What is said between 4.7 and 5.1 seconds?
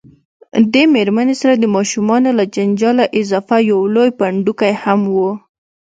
هم